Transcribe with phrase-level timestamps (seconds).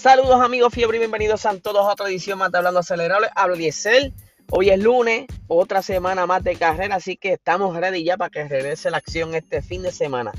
[0.00, 3.28] Saludos amigos fiebre y bienvenidos a todos a otra edición más de Hablando Acelerable.
[3.34, 4.14] Hablo Diesel.
[4.48, 8.48] Hoy es lunes, otra semana más de carrera, así que estamos ready ya para que
[8.48, 10.32] regrese la acción este fin de semana.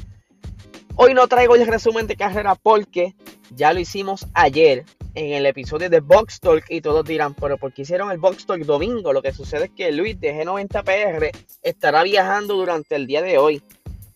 [0.95, 3.13] Hoy no traigo el resumen de carrera porque
[3.51, 7.71] ya lo hicimos ayer en el episodio de Box Talk y todos dirán, pero ¿por
[7.71, 9.13] qué hicieron el Box Talk domingo?
[9.13, 11.29] Lo que sucede es que Luis de G90PR
[11.61, 13.61] estará viajando durante el día de hoy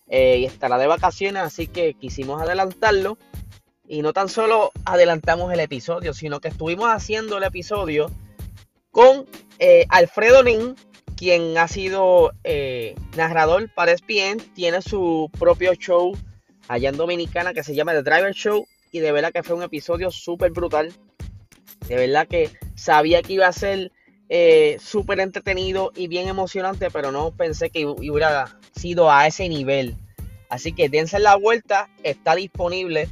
[0.09, 3.19] eh, y estará de vacaciones, así que quisimos adelantarlo.
[3.87, 8.11] Y no tan solo adelantamos el episodio, sino que estuvimos haciendo el episodio
[8.91, 9.25] con
[9.59, 10.75] eh, Alfredo Nin,
[11.15, 16.17] quien ha sido eh, narrador para ESPN, tiene su propio show
[16.67, 19.63] allá en Dominicana que se llama The Driver Show y de verdad que fue un
[19.63, 20.93] episodio súper brutal.
[21.87, 23.91] De verdad que sabía que iba a ser
[24.29, 29.95] eh, súper entretenido y bien emocionante, pero no pensé que hubiera sido a ese nivel.
[30.49, 33.09] Así que dense la vuelta, está disponible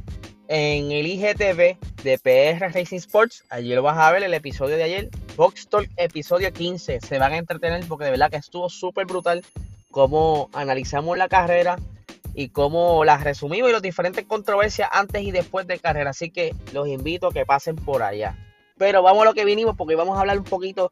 [0.48, 3.44] en el IGTV de PR Racing Sports.
[3.48, 5.10] Allí lo vas a ver, el episodio de ayer.
[5.36, 7.00] Box Talk, episodio 15.
[7.00, 9.44] Se van a entretener porque de verdad que estuvo súper brutal
[9.90, 11.76] cómo analizamos la carrera
[12.34, 16.10] y cómo las resumimos y las diferentes controversias antes y después de carrera.
[16.10, 18.36] Así que los invito a que pasen por allá.
[18.76, 20.90] Pero vamos a lo que vinimos porque vamos a hablar un poquito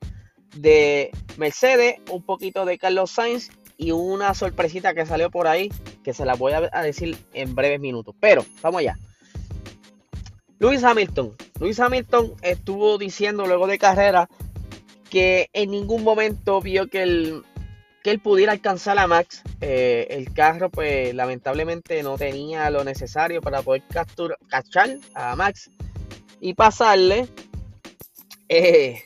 [0.55, 5.71] de Mercedes, un poquito de Carlos Sainz y una sorpresita que salió por ahí
[6.05, 8.15] que se la voy a decir en breves minutos.
[8.21, 8.97] Pero vamos allá.
[10.63, 11.35] Luis Hamilton.
[11.77, 14.29] Hamilton estuvo diciendo luego de carrera
[15.11, 17.43] que en ningún momento vio que él,
[18.05, 19.43] que él pudiera alcanzar a Max.
[19.61, 25.69] Eh, el carro, pues lamentablemente no tenía lo necesario para poder capturar, cachar a Max
[26.41, 27.27] y pasarle.
[28.49, 29.03] Eh,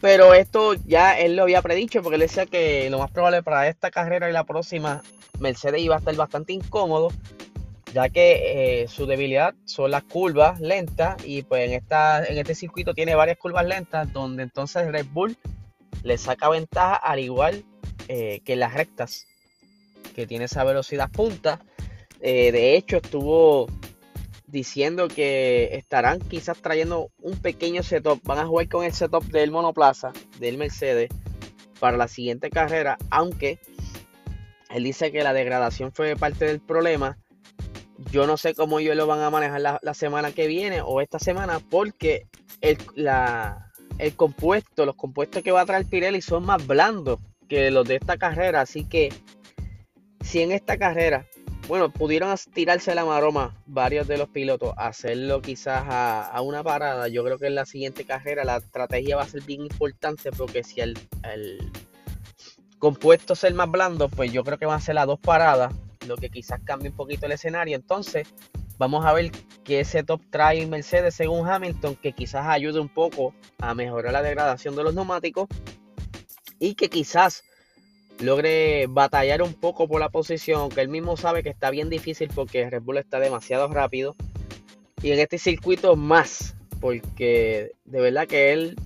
[0.00, 3.66] pero esto ya él lo había predicho porque él decía que lo más probable para
[3.66, 5.02] esta carrera y la próxima
[5.40, 7.10] Mercedes iba a estar bastante incómodo
[7.94, 12.56] ya que eh, su debilidad son las curvas lentas y pues en, esta, en este
[12.56, 15.36] circuito tiene varias curvas lentas donde entonces Red Bull
[16.02, 17.64] le saca ventaja al igual
[18.08, 19.28] eh, que las rectas
[20.16, 21.60] que tiene esa velocidad punta.
[22.20, 23.68] Eh, de hecho estuvo
[24.48, 29.52] diciendo que estarán quizás trayendo un pequeño setup, van a jugar con el setup del
[29.52, 31.10] monoplaza del Mercedes
[31.78, 33.60] para la siguiente carrera, aunque
[34.70, 37.18] él dice que la degradación fue parte del problema
[38.10, 41.18] yo no sé cómo ellos lo van a manejar la, semana que viene o esta
[41.18, 42.26] semana porque
[42.60, 42.78] el,
[43.98, 47.18] el compuesto, los compuestos que va a traer Pirelli son más blandos
[47.48, 48.62] que los de esta carrera.
[48.62, 49.12] Así que
[50.20, 51.26] si en esta carrera,
[51.68, 57.24] bueno, pudieron tirarse la maroma varios de los pilotos, hacerlo quizás a, una parada, yo
[57.24, 60.80] creo que en la siguiente carrera la estrategia va a ser bien importante porque si
[60.80, 61.70] el, el
[62.78, 65.72] compuesto es el más blando, pues yo creo que van a ser las dos paradas
[66.06, 67.76] lo que quizás cambie un poquito el escenario.
[67.76, 68.28] Entonces,
[68.78, 69.30] vamos a ver
[69.64, 74.76] qué setup trae Mercedes según Hamilton, que quizás ayude un poco a mejorar la degradación
[74.76, 75.48] de los neumáticos
[76.58, 77.44] y que quizás
[78.20, 82.30] logre batallar un poco por la posición, aunque él mismo sabe que está bien difícil
[82.34, 84.16] porque Red Bull está demasiado rápido.
[85.02, 88.76] Y en este circuito más, porque de verdad que él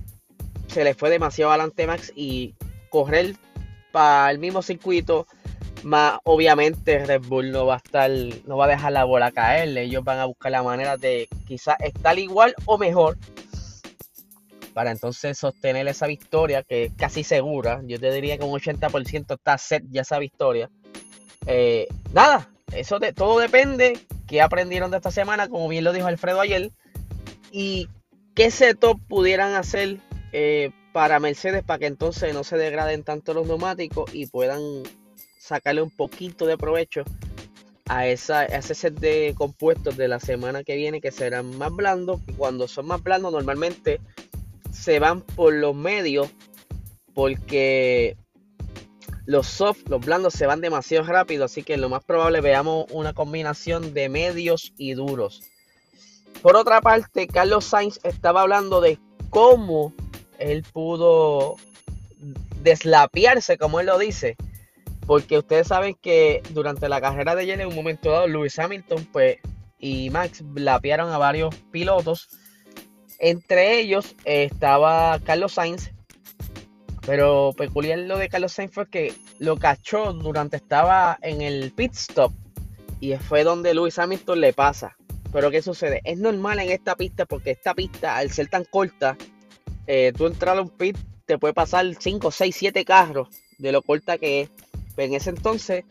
[0.67, 2.55] se le fue demasiado adelante Max y
[2.89, 3.35] correr
[3.91, 5.27] para el mismo circuito
[5.83, 8.09] más obviamente Red Bull no va a estar,
[8.45, 9.77] no va a dejar la bola caer.
[9.77, 13.17] Ellos van a buscar la manera de quizás estar igual o mejor
[14.73, 17.81] para entonces sostener esa victoria que es casi segura.
[17.85, 20.69] Yo te diría que un 80% está set ya esa victoria.
[21.45, 26.07] Eh, nada, eso de, todo depende qué aprendieron de esta semana, como bien lo dijo
[26.07, 26.71] Alfredo ayer,
[27.51, 27.89] y
[28.35, 29.97] qué setup pudieran hacer
[30.31, 34.83] eh, para Mercedes para que entonces no se degraden tanto los neumáticos y puedan
[35.39, 37.03] sacarle un poquito de provecho
[37.87, 42.19] a, esa, ese set de compuestos de la semana que viene que serán más blandos.
[42.37, 43.99] Cuando son más blandos normalmente
[44.71, 46.29] se van por los medios
[47.15, 48.15] porque
[49.25, 51.45] los soft, los blandos se van demasiado rápido.
[51.45, 55.41] Así que lo más probable veamos una combinación de medios y duros.
[56.41, 58.99] Por otra parte, Carlos Sainz estaba hablando de
[59.29, 59.93] cómo
[60.37, 61.57] él pudo
[62.61, 64.35] deslapiarse, como él lo dice,
[65.09, 69.07] porque ustedes saben que durante la carrera de ayer, en un momento dado, Lewis Hamilton
[69.11, 69.37] pues,
[69.79, 72.29] y Max lapearon a varios pilotos.
[73.17, 75.89] Entre ellos estaba Carlos Sainz.
[77.07, 81.93] Pero peculiar lo de Carlos Sainz fue que lo cachó durante estaba en el pit
[81.93, 82.31] stop.
[82.99, 84.95] Y fue donde Lewis Hamilton le pasa.
[85.33, 86.01] Pero ¿qué sucede?
[86.03, 89.17] Es normal en esta pista porque esta pista, al ser tan corta,
[89.87, 93.27] eh, tú entrar a un pit, te puede pasar 5, 6, 7 carros
[93.57, 94.49] de lo corta que es.
[94.99, 95.85] Pues en ese entonces,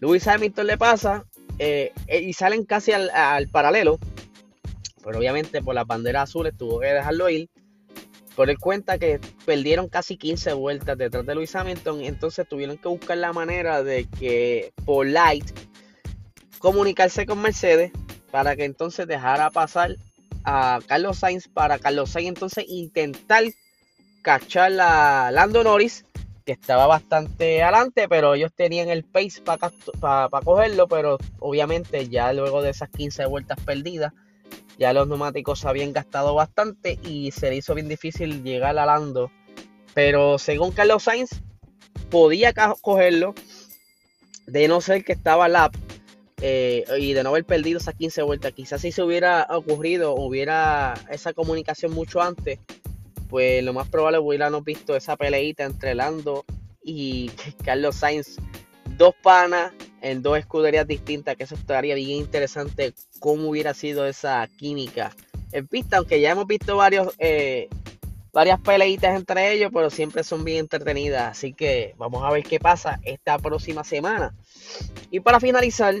[0.00, 1.24] Lewis Hamilton le pasa
[1.60, 4.00] eh, eh, y salen casi al, paralelo.
[5.04, 7.48] Pero obviamente por las banderas azules tuvo que dejarlo ir.
[8.34, 12.02] Por el cuenta que perdieron casi 15 vueltas detrás de Luis Hamilton.
[12.02, 14.72] Entonces tuvieron que buscar la manera de que
[15.04, 15.56] Light
[16.58, 17.92] comunicarse con Mercedes
[18.32, 19.94] para que entonces dejara pasar
[20.42, 23.44] a Carlos Sainz para Carlos Sainz entonces intentar
[24.22, 26.04] cachar a Lando Norris
[26.48, 32.62] que estaba bastante adelante, pero ellos tenían el pace para cogerlo, pero obviamente ya luego
[32.62, 34.14] de esas 15 vueltas perdidas,
[34.78, 39.30] ya los neumáticos habían gastado bastante y se le hizo bien difícil llegar a Lando.
[39.92, 41.28] Pero según Carlos Sainz,
[42.08, 43.34] podía cogerlo,
[44.46, 45.74] de no ser que estaba lap
[46.40, 48.54] eh, y de no haber perdido esas 15 vueltas.
[48.54, 52.58] Quizás si se hubiera ocurrido, hubiera esa comunicación mucho antes,
[53.28, 56.44] pues lo más probable hubiéramos visto esa peleita entre Lando
[56.82, 57.30] y
[57.64, 58.36] Carlos Sainz.
[58.96, 64.48] Dos panas en dos escuderías distintas, que eso estaría bien interesante cómo hubiera sido esa
[64.58, 65.14] química
[65.52, 66.78] en pista, aunque ya hemos visto
[67.18, 67.68] eh,
[68.32, 72.60] varias peleitas entre ellos, pero siempre son bien entretenidas, así que vamos a ver qué
[72.60, 74.34] pasa esta próxima semana.
[75.10, 75.94] Y para finalizar,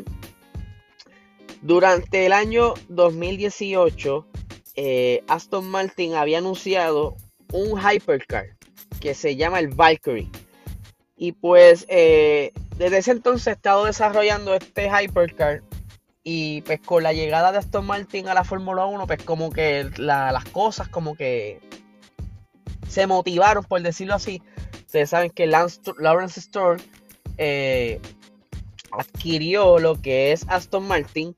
[1.62, 4.26] durante el año 2018,
[4.80, 7.16] eh, Aston Martin había anunciado
[7.52, 8.56] un hypercar
[9.00, 10.30] que se llama el Valkyrie.
[11.16, 15.64] Y pues eh, desde ese entonces he estado desarrollando este hypercar.
[16.22, 19.90] Y pues con la llegada de Aston Martin a la Fórmula 1, pues como que
[19.96, 21.60] las cosas como que
[22.88, 24.40] se motivaron, por decirlo así.
[24.86, 26.80] Ustedes saben que Lawrence Store
[27.36, 28.00] eh,
[28.92, 31.34] adquirió lo que es Aston Martin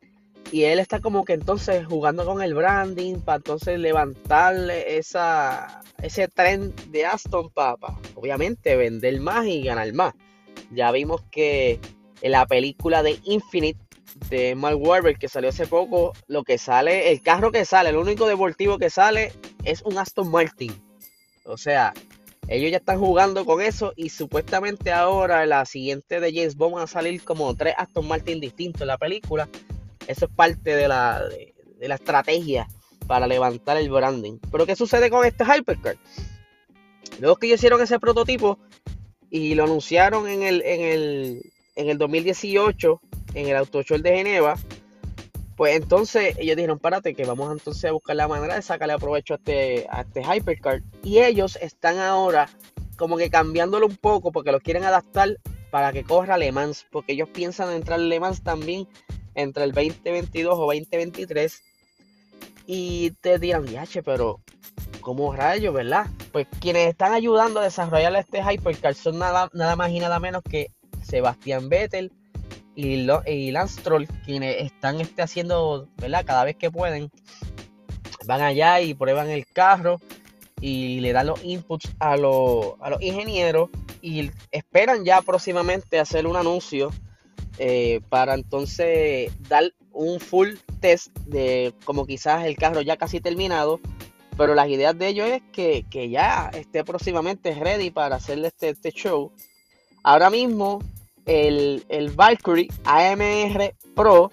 [0.53, 6.29] y él está como que entonces jugando con el branding para entonces levantarle esa, ese
[6.29, 7.77] tren de Aston para,
[8.15, 10.15] obviamente vender más y ganar más.
[10.73, 11.79] Ya vimos que
[12.23, 13.79] en la película de Infinite
[14.29, 17.97] de Mark Wahlberg que salió hace poco, lo que sale, el carro que sale, el
[17.97, 19.33] único deportivo que sale
[19.65, 20.73] es un Aston Martin.
[21.45, 21.95] O sea,
[22.49, 26.85] ellos ya están jugando con eso y supuestamente ahora la siguiente de James Bond van
[26.85, 29.49] a salir como tres Aston Martin distintos en la película
[30.11, 32.69] eso es parte de la, de, la estrategia
[33.07, 34.39] para levantar el branding.
[34.51, 35.97] Pero ¿qué sucede con este Hypercar?
[37.21, 38.59] Luego que ellos hicieron ese prototipo
[39.31, 43.01] y lo anunciaron en el, en el, en el 2018
[43.35, 44.57] en el Auto Show de Geneva,
[45.57, 49.35] pues entonces ellos dijeron, párate, que vamos entonces a buscar la manera de sacarle provecho
[49.35, 50.83] a este, a este Hypercar.
[51.03, 52.49] Y ellos están ahora
[52.97, 55.39] como que cambiándolo un poco porque lo quieren adaptar
[55.71, 58.89] para que corra Le Mans, porque ellos piensan entrar Le Mans también
[59.41, 61.63] entre el 2022 o 2023
[62.67, 64.41] y te dirán, viaje, pero
[65.01, 66.07] como rayos, verdad?
[66.33, 70.43] Pues quienes están ayudando a desarrollar este Hypercar son nada, nada más y nada menos
[70.43, 70.71] que
[71.03, 72.13] Sebastián Vettel
[72.75, 76.25] y, y Lance Troll, quienes están este, haciendo, ¿verdad?
[76.25, 77.11] Cada vez que pueden,
[78.27, 80.01] van allá y prueban el carro
[80.61, 83.71] y le dan los inputs a, a los ingenieros
[84.03, 86.91] y esperan ya próximamente hacer un anuncio
[87.59, 93.81] eh, para entonces dar un full test de como quizás el carro ya casi terminado.
[94.37, 98.91] Pero las ideas de ellos es que, ya esté próximamente ready para hacerle este, este
[98.91, 99.33] show.
[100.03, 100.79] Ahora mismo
[101.27, 104.33] el, el Valkyrie AMR Pro,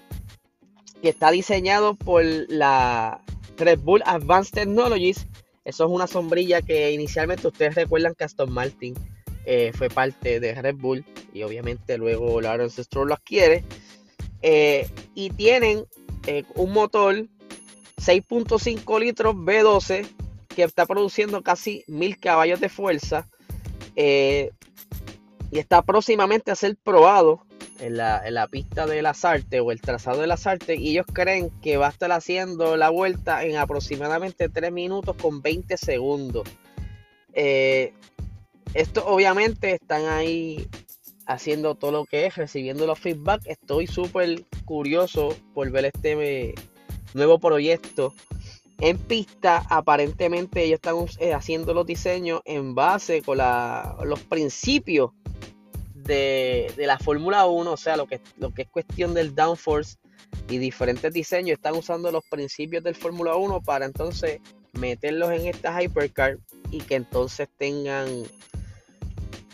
[1.01, 3.21] que está diseñado por la
[3.57, 5.27] Red Bull Advanced Technologies,
[5.65, 8.95] eso es una sombrilla que inicialmente ustedes recuerdan que Aston Martin
[9.49, 13.63] eh, fue parte de Red Bull y obviamente luego Lawrence Stroll lo adquiere.
[14.41, 15.85] Eh, y tienen
[16.25, 17.15] eh, un motor
[17.95, 20.05] 6.5 litros B12
[20.49, 23.29] que está produciendo casi 1000 caballos de fuerza
[23.95, 24.49] y
[25.51, 27.41] está próximamente a ser probado
[27.79, 30.89] en la, en la, pista de las artes o el trazado de las artes y
[30.89, 35.77] ellos creen que va a estar haciendo la vuelta en aproximadamente 3 minutos con 20
[35.77, 36.43] segundos.
[38.77, 40.67] Esto obviamente están ahí
[41.25, 43.41] haciendo todo lo que es, recibiendo los feedback.
[43.47, 46.53] Estoy súper curioso por ver este
[47.15, 48.13] nuevo proyecto
[48.79, 49.65] en pista.
[49.71, 55.09] Aparentemente ellos están eh, haciendo los diseños en base con los principios
[55.95, 59.97] de, la Fórmula 1, o sea, lo que, lo que es cuestión del downforce
[60.49, 61.55] y diferentes diseños.
[61.55, 64.39] Están usando los principios del Fórmula 1 para entonces
[64.73, 66.37] meterlos en esta hypercar
[66.69, 68.07] y que entonces tengan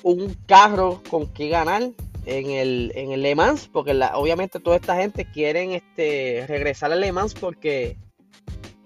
[0.04, 1.90] un carro con que ganar
[2.26, 7.02] en el, en el Le Mans, porque obviamente toda esta gente quiere este, regresar al
[7.02, 7.98] Le Mans porque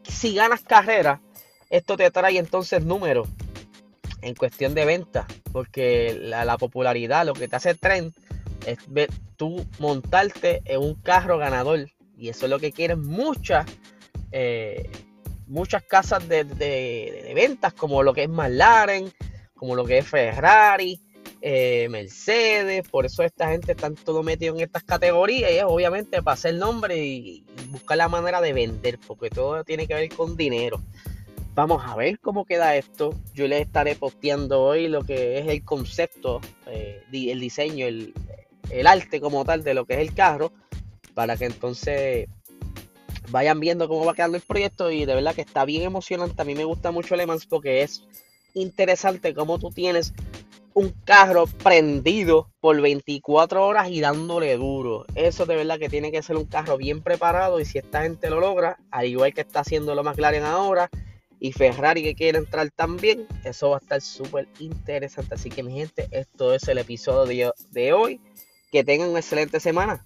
[0.04, 1.22] si ganas carrera,
[1.70, 3.28] esto te trae entonces números
[4.22, 8.14] en cuestión de venta, porque la, popularidad, lo que te hace trend
[8.66, 13.66] es ver, tú montarte en un carro ganador, y eso es lo que quieren muchas
[14.32, 14.90] eh,
[15.48, 19.12] muchas casas de, ventas, como lo que es McLaren,
[19.56, 21.00] como lo que es Ferrari,
[21.42, 22.88] eh, Mercedes.
[22.90, 26.56] Por eso esta gente está todo metido en estas categorías y es obviamente para hacer
[26.56, 30.82] nombre y, buscar la manera de vender, porque todo tiene que ver con dinero.
[31.54, 33.16] Vamos a ver cómo queda esto.
[33.34, 38.14] Yo les estaré posteando hoy lo que es el concepto, eh, el diseño, el,
[38.86, 40.52] arte como tal de lo que es el carro,
[41.14, 42.28] para que entonces
[43.30, 46.42] vayan viendo cómo va quedando el proyecto y de verdad que está bien emocionante.
[46.42, 48.04] A mí me gusta mucho Le Mans porque es
[48.54, 50.14] interesante cómo tú tienes
[50.78, 55.08] un carro prendido por 24 horas y dándole duro.
[55.16, 58.30] Eso de verdad que tiene que ser un carro bien preparado y si esta gente
[58.30, 60.92] lo logra, al igual que está haciendo lo McLaren ahora
[61.40, 65.34] y Ferrari que quiere entrar también, eso va a estar súper interesante.
[65.34, 68.22] Así que mi gente, esto es el episodio de hoy.
[68.72, 70.06] Que tengan una excelente semana.